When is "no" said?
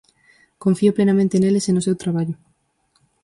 1.73-1.85